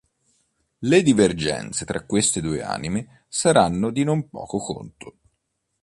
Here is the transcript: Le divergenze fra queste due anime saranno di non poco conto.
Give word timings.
Le 0.79 1.03
divergenze 1.03 1.85
fra 1.85 2.05
queste 2.07 2.41
due 2.41 2.63
anime 2.63 3.25
saranno 3.27 3.91
di 3.91 4.03
non 4.03 4.29
poco 4.31 4.57
conto. 4.57 5.17